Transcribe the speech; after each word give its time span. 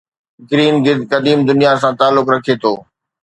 green 0.49 0.75
گدھ 0.85 1.05
قديم 1.11 1.39
دنيا 1.49 1.71
سان 1.81 1.93
تعلق 1.99 2.25
رکي 2.33 2.55
ٿو 2.61 2.73